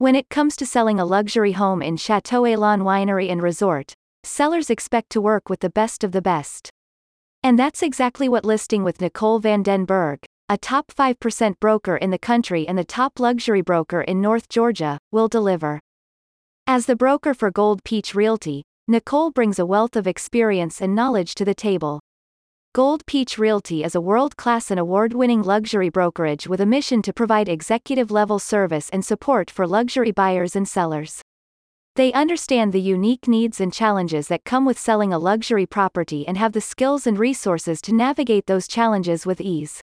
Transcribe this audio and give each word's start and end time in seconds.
When 0.00 0.14
it 0.14 0.28
comes 0.28 0.54
to 0.58 0.64
selling 0.64 1.00
a 1.00 1.04
luxury 1.04 1.50
home 1.50 1.82
in 1.82 1.96
Chateau 1.96 2.44
Elan 2.44 2.82
Winery 2.82 3.32
and 3.32 3.42
Resort, 3.42 3.94
sellers 4.22 4.70
expect 4.70 5.10
to 5.10 5.20
work 5.20 5.50
with 5.50 5.58
the 5.58 5.70
best 5.70 6.04
of 6.04 6.12
the 6.12 6.22
best. 6.22 6.70
And 7.42 7.58
that's 7.58 7.82
exactly 7.82 8.28
what 8.28 8.44
listing 8.44 8.84
with 8.84 9.00
Nicole 9.00 9.40
van 9.40 9.64
den 9.64 9.86
Berg, 9.86 10.24
a 10.48 10.56
top 10.56 10.92
5% 10.92 11.58
broker 11.58 11.96
in 11.96 12.10
the 12.10 12.18
country 12.18 12.68
and 12.68 12.78
the 12.78 12.84
top 12.84 13.18
luxury 13.18 13.60
broker 13.60 14.00
in 14.00 14.20
North 14.20 14.48
Georgia, 14.48 15.00
will 15.10 15.26
deliver. 15.26 15.80
As 16.64 16.86
the 16.86 16.94
broker 16.94 17.34
for 17.34 17.50
Gold 17.50 17.82
Peach 17.82 18.14
Realty, 18.14 18.62
Nicole 18.86 19.32
brings 19.32 19.58
a 19.58 19.66
wealth 19.66 19.96
of 19.96 20.06
experience 20.06 20.80
and 20.80 20.94
knowledge 20.94 21.34
to 21.34 21.44
the 21.44 21.56
table. 21.56 21.98
Gold 22.78 23.04
Peach 23.06 23.38
Realty 23.38 23.82
is 23.82 23.96
a 23.96 24.00
world-class 24.00 24.70
and 24.70 24.78
award-winning 24.78 25.42
luxury 25.42 25.88
brokerage 25.88 26.46
with 26.46 26.60
a 26.60 26.64
mission 26.64 27.02
to 27.02 27.12
provide 27.12 27.48
executive-level 27.48 28.38
service 28.38 28.88
and 28.90 29.04
support 29.04 29.50
for 29.50 29.66
luxury 29.66 30.12
buyers 30.12 30.54
and 30.54 30.68
sellers. 30.68 31.20
They 31.96 32.12
understand 32.12 32.72
the 32.72 32.80
unique 32.80 33.26
needs 33.26 33.60
and 33.60 33.72
challenges 33.72 34.28
that 34.28 34.44
come 34.44 34.64
with 34.64 34.78
selling 34.78 35.12
a 35.12 35.18
luxury 35.18 35.66
property 35.66 36.24
and 36.28 36.36
have 36.36 36.52
the 36.52 36.60
skills 36.60 37.04
and 37.04 37.18
resources 37.18 37.82
to 37.82 37.92
navigate 37.92 38.46
those 38.46 38.68
challenges 38.68 39.26
with 39.26 39.40
ease. 39.40 39.80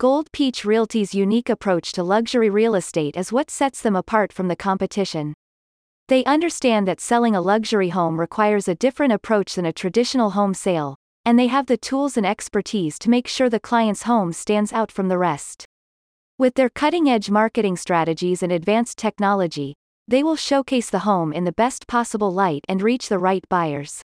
Gold 0.00 0.32
Peach 0.32 0.64
Realty's 0.64 1.14
unique 1.14 1.50
approach 1.50 1.92
to 1.92 2.02
luxury 2.02 2.48
real 2.48 2.74
estate 2.74 3.18
is 3.18 3.34
what 3.34 3.50
sets 3.50 3.82
them 3.82 3.94
apart 3.94 4.32
from 4.32 4.48
the 4.48 4.56
competition. 4.56 5.34
They 6.06 6.24
understand 6.24 6.88
that 6.88 7.02
selling 7.02 7.36
a 7.36 7.42
luxury 7.42 7.90
home 7.90 8.18
requires 8.18 8.66
a 8.66 8.74
different 8.74 9.12
approach 9.12 9.56
than 9.56 9.66
a 9.66 9.74
traditional 9.74 10.30
home 10.30 10.54
sale, 10.54 10.96
and 11.28 11.38
they 11.38 11.48
have 11.48 11.66
the 11.66 11.76
tools 11.76 12.16
and 12.16 12.24
expertise 12.24 12.98
to 12.98 13.10
make 13.10 13.28
sure 13.28 13.50
the 13.50 13.60
client's 13.60 14.04
home 14.04 14.32
stands 14.32 14.72
out 14.72 14.90
from 14.90 15.08
the 15.08 15.18
rest. 15.18 15.66
With 16.38 16.54
their 16.54 16.70
cutting 16.70 17.06
edge 17.06 17.28
marketing 17.28 17.76
strategies 17.76 18.42
and 18.42 18.50
advanced 18.50 18.96
technology, 18.96 19.74
they 20.08 20.22
will 20.22 20.36
showcase 20.36 20.88
the 20.88 21.00
home 21.00 21.34
in 21.34 21.44
the 21.44 21.52
best 21.52 21.86
possible 21.86 22.32
light 22.32 22.64
and 22.66 22.80
reach 22.80 23.10
the 23.10 23.18
right 23.18 23.46
buyers. 23.50 24.00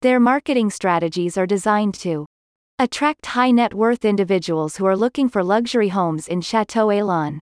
Their 0.00 0.20
marketing 0.20 0.70
strategies 0.70 1.36
are 1.36 1.44
designed 1.44 1.94
to 1.94 2.24
attract 2.78 3.26
high 3.26 3.50
net 3.50 3.74
worth 3.74 4.04
individuals 4.04 4.76
who 4.76 4.86
are 4.86 4.96
looking 4.96 5.28
for 5.28 5.42
luxury 5.42 5.88
homes 5.88 6.28
in 6.28 6.40
Chateau 6.40 6.88
Elan. 6.88 7.40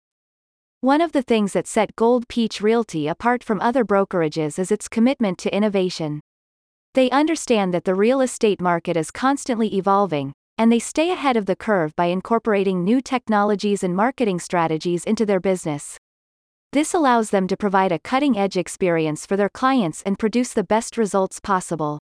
One 0.82 1.02
of 1.02 1.12
the 1.12 1.22
things 1.22 1.54
that 1.54 1.68
set 1.68 1.96
Gold 1.96 2.28
Peach 2.28 2.60
Realty 2.60 3.08
apart 3.08 3.44
from 3.44 3.62
other 3.62 3.86
brokerages 3.86 4.58
is 4.58 4.72
its 4.72 4.88
commitment 4.88 5.38
to 5.38 5.56
innovation. 5.56 6.22
They 6.96 7.10
understand 7.10 7.74
that 7.74 7.84
the 7.84 7.94
real 7.94 8.22
estate 8.22 8.62
market 8.62 8.96
is 8.96 9.12
constantly 9.12 9.76
evolving, 9.76 10.32
and 10.58 10.72
they 10.72 10.80
stay 10.80 11.12
ahead 11.12 11.36
of 11.36 11.46
the 11.46 11.56
curve 11.58 11.94
by 11.98 12.06
incorporating 12.06 12.86
new 12.86 13.02
technologies 13.02 13.84
and 13.84 13.94
marketing 13.94 14.40
strategies 14.40 15.04
into 15.04 15.26
their 15.26 15.42
business. 15.42 15.98
This 16.72 16.94
allows 16.94 17.32
them 17.32 17.48
to 17.48 17.58
provide 17.58 17.92
a 17.92 18.00
cutting 18.00 18.38
edge 18.38 18.56
experience 18.56 19.26
for 19.26 19.36
their 19.36 19.50
clients 19.50 20.04
and 20.04 20.18
produce 20.18 20.54
the 20.54 20.64
best 20.64 20.98
results 20.98 21.42
possible. 21.42 22.00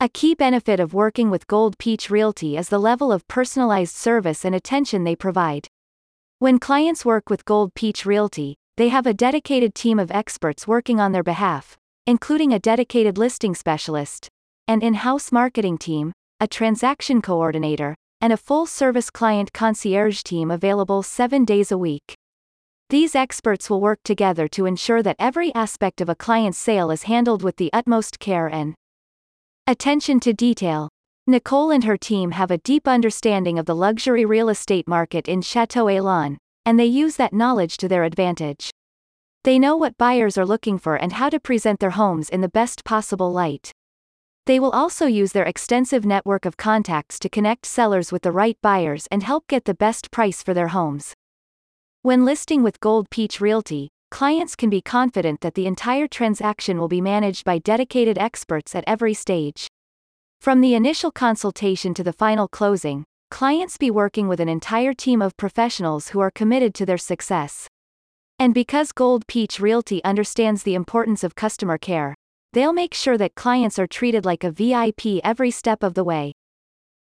A 0.00 0.08
key 0.08 0.34
benefit 0.34 0.80
of 0.80 0.94
working 0.94 1.28
with 1.28 1.46
Gold 1.46 1.76
Peach 1.76 2.08
Realty 2.08 2.56
is 2.56 2.70
the 2.70 2.78
level 2.78 3.12
of 3.12 3.28
personalized 3.28 3.94
service 3.94 4.42
and 4.42 4.54
attention 4.54 5.04
they 5.04 5.16
provide. 5.16 5.68
When 6.38 6.58
clients 6.58 7.04
work 7.04 7.28
with 7.28 7.44
Gold 7.44 7.74
Peach 7.74 8.06
Realty, 8.06 8.56
they 8.78 8.88
have 8.88 9.06
a 9.06 9.12
dedicated 9.12 9.74
team 9.74 9.98
of 9.98 10.10
experts 10.10 10.66
working 10.66 10.98
on 10.98 11.12
their 11.12 11.22
behalf, 11.22 11.76
including 12.08 12.54
a 12.54 12.58
dedicated 12.58 13.18
listing 13.18 13.54
specialist, 13.54 14.30
an 14.66 14.80
in-house 14.80 15.30
marketing 15.30 15.76
team, 15.76 16.10
a 16.40 16.48
transaction 16.48 17.20
coordinator, 17.20 17.94
and 18.22 18.32
a 18.32 18.36
full-service 18.38 19.10
client 19.10 19.52
concierge 19.52 20.22
team 20.22 20.50
available 20.50 21.02
seven 21.02 21.44
days 21.44 21.70
a 21.70 21.76
week. 21.76 22.14
These 22.88 23.14
experts 23.14 23.68
will 23.68 23.82
work 23.82 23.98
together 24.04 24.48
to 24.48 24.64
ensure 24.64 25.02
that 25.02 25.16
every 25.18 25.54
aspect 25.54 26.00
of 26.00 26.08
a 26.08 26.14
client's 26.14 26.56
sale 26.56 26.90
is 26.90 27.02
handled 27.02 27.42
with 27.42 27.58
the 27.58 27.68
utmost 27.74 28.18
care 28.18 28.46
and 28.46 28.74
attention 29.66 30.18
to 30.20 30.32
detail. 30.32 30.88
Nicole 31.26 31.70
and 31.70 31.84
her 31.84 31.98
team 31.98 32.30
have 32.30 32.50
a 32.50 32.56
deep 32.56 32.88
understanding 32.88 33.58
of 33.58 33.66
the 33.66 33.76
luxury 33.76 34.24
real 34.24 34.48
estate 34.48 34.88
market 34.88 35.28
in 35.28 35.42
Chateau 35.42 35.88
Elan, 35.88 36.38
and 36.64 36.80
they 36.80 36.86
use 36.86 37.16
that 37.16 37.34
knowledge 37.34 37.76
to 37.76 37.86
their 37.86 38.04
advantage. 38.04 38.70
They 39.48 39.58
know 39.58 39.78
what 39.78 39.96
buyers 39.96 40.36
are 40.36 40.44
looking 40.44 40.76
for 40.76 40.96
and 40.96 41.14
how 41.14 41.30
to 41.30 41.40
present 41.40 41.80
their 41.80 41.96
homes 41.96 42.28
in 42.28 42.42
the 42.42 42.50
best 42.50 42.84
possible 42.84 43.32
light. 43.32 43.72
They 44.44 44.60
will 44.60 44.72
also 44.72 45.06
use 45.06 45.32
their 45.32 45.46
extensive 45.46 46.04
network 46.04 46.44
of 46.44 46.58
contacts 46.58 47.18
to 47.20 47.30
connect 47.30 47.64
sellers 47.64 48.12
with 48.12 48.20
the 48.20 48.30
right 48.30 48.58
buyers 48.60 49.08
and 49.10 49.22
help 49.22 49.46
get 49.46 49.64
the 49.64 49.72
best 49.72 50.10
price 50.10 50.42
for 50.42 50.52
their 50.52 50.68
homes. 50.68 51.14
When 52.02 52.26
listing 52.26 52.62
with 52.62 52.78
Gold 52.80 53.08
Peach 53.08 53.40
Realty, 53.40 53.88
clients 54.10 54.54
can 54.54 54.68
be 54.68 54.82
confident 54.82 55.40
that 55.40 55.54
the 55.54 55.66
entire 55.66 56.08
transaction 56.08 56.78
will 56.78 56.88
be 56.88 57.00
managed 57.00 57.46
by 57.46 57.56
dedicated 57.56 58.18
experts 58.18 58.74
at 58.74 58.84
every 58.86 59.14
stage. 59.14 59.66
From 60.42 60.60
the 60.60 60.74
initial 60.74 61.10
consultation 61.10 61.94
to 61.94 62.04
the 62.04 62.12
final 62.12 62.48
closing, 62.48 63.04
clients 63.30 63.78
be 63.78 63.90
working 63.90 64.28
with 64.28 64.40
an 64.40 64.48
entire 64.50 64.92
team 64.92 65.22
of 65.22 65.38
professionals 65.38 66.10
who 66.10 66.20
are 66.20 66.30
committed 66.30 66.74
to 66.74 66.84
their 66.84 66.98
success. 66.98 67.66
And 68.40 68.54
because 68.54 68.92
Gold 68.92 69.26
Peach 69.26 69.58
Realty 69.58 70.02
understands 70.04 70.62
the 70.62 70.76
importance 70.76 71.24
of 71.24 71.34
customer 71.34 71.76
care, 71.76 72.14
they'll 72.52 72.72
make 72.72 72.94
sure 72.94 73.18
that 73.18 73.34
clients 73.34 73.80
are 73.80 73.88
treated 73.88 74.24
like 74.24 74.44
a 74.44 74.52
VIP 74.52 75.20
every 75.24 75.50
step 75.50 75.82
of 75.82 75.94
the 75.94 76.04
way. 76.04 76.32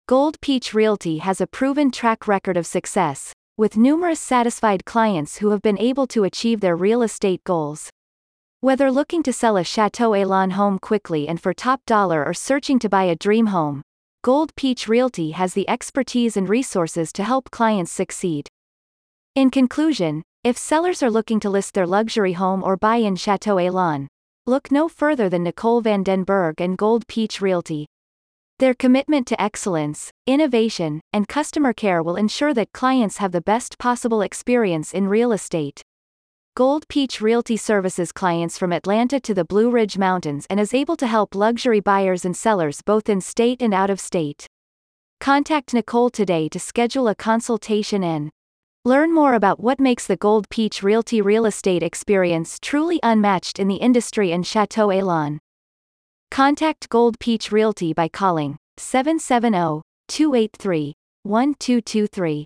Gold 0.08 0.40
Peach 0.40 0.72
Realty 0.72 1.18
has 1.18 1.42
a 1.42 1.48
proven 1.48 1.90
track 1.90 2.28
record 2.28 2.58
of 2.58 2.68
success, 2.68 3.34
with 3.58 3.76
numerous 3.76 4.20
satisfied 4.20 4.86
clients 4.86 5.38
who 5.38 5.50
have 5.50 5.64
been 5.64 5.80
able 5.80 6.06
to 6.08 6.26
achieve 6.26 6.60
their 6.60 6.76
real 6.76 7.02
estate 7.02 7.44
goals. 7.44 7.90
Whether 8.62 8.92
looking 8.92 9.24
to 9.24 9.34
sell 9.34 9.58
a 9.58 9.64
Chateau 9.64 10.14
Elan 10.14 10.52
home 10.52 10.78
quickly 10.78 11.28
and 11.28 11.42
for 11.42 11.56
top 11.56 11.82
dollar 11.88 12.24
or 12.24 12.36
searching 12.36 12.78
to 12.80 12.90
buy 12.90 13.06
a 13.06 13.16
dream 13.16 13.48
home, 13.48 13.82
Gold 14.24 14.56
Peach 14.56 14.88
Realty 14.88 15.32
has 15.32 15.56
the 15.56 15.68
expertise 15.68 16.38
and 16.38 16.48
resources 16.48 17.12
to 17.14 17.24
help 17.24 17.50
clients 17.50 17.92
succeed. 17.92 18.48
In 19.34 19.50
conclusion, 19.50 20.22
if 20.46 20.60
sellers 20.60 21.02
are 21.02 21.10
looking 21.10 21.40
to 21.40 21.50
list 21.50 21.74
their 21.74 21.88
luxury 21.88 22.34
home 22.34 22.64
or 22.64 22.78
buy 22.78 22.98
in 22.98 23.16
Chateau 23.16 23.58
Elan, 23.58 24.08
look 24.46 24.72
no 24.72 24.88
further 24.88 25.28
than 25.28 25.42
Nicole 25.42 25.82
van 25.82 26.04
den 26.04 26.24
Berg 26.24 26.62
and 26.62 26.78
Gold 26.78 27.08
Peach 27.08 27.42
Realty. 27.42 27.88
Their 28.60 28.76
commitment 28.76 29.26
to 29.26 29.42
excellence, 29.42 30.12
innovation, 30.28 31.02
and 31.12 31.28
customer 31.28 31.74
care 31.74 32.04
will 32.04 32.16
ensure 32.16 32.54
that 32.54 32.74
clients 32.74 33.18
have 33.18 33.32
the 33.32 33.42
best 33.42 33.80
possible 33.80 34.22
experience 34.22 34.94
in 34.94 35.08
real 35.08 35.32
estate. 35.32 35.82
Gold 36.56 36.88
Peach 36.90 37.22
Realty 37.22 37.58
services 37.58 38.12
clients 38.12 38.56
from 38.56 38.72
Atlanta 38.72 39.20
to 39.22 39.34
the 39.34 39.46
Blue 39.46 39.72
Ridge 39.72 39.98
Mountains 39.98 40.46
and 40.48 40.60
is 40.60 40.76
able 40.76 40.96
to 40.98 41.08
help 41.08 41.34
luxury 41.34 41.80
buyers 41.80 42.24
and 42.24 42.38
sellers 42.38 42.84
both 42.84 43.10
in 43.10 43.20
state 43.20 43.64
and 43.64 43.74
out 43.74 43.90
of 43.90 44.00
state. 44.00 44.46
Contact 45.20 45.74
Nicole 45.74 46.12
today 46.12 46.48
to 46.50 46.60
schedule 46.60 47.08
a 47.08 47.16
consultation 47.16 48.04
and 48.04 48.30
Learn 48.88 49.16
more 49.16 49.34
about 49.34 49.60
what 49.60 49.80
makes 49.80 50.06
the 50.06 50.16
Gold 50.16 50.48
Peach 50.52 50.84
Realty 50.84 51.20
real 51.20 51.48
estate 51.48 51.82
experience 51.82 52.60
truly 52.62 53.00
unmatched 53.02 53.58
in 53.58 53.68
the 53.68 53.78
industry 53.78 54.32
and 54.32 54.46
Chateau 54.46 54.92
Elan. 54.92 55.40
Contact 56.30 56.88
Gold 56.90 57.20
Peach 57.20 57.52
Realty 57.52 57.94
by 57.94 58.08
calling 58.08 58.58
770 58.78 59.82
283 60.08 60.94
1223. 61.24 62.46